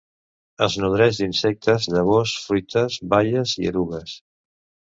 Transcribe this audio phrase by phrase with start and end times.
[0.67, 4.19] Es nodreix d'insectes, llavors, fruites, baies i erugues.